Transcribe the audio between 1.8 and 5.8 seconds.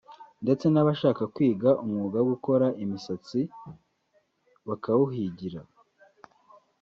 umwuga wo gukora imisatsi bakawuhigira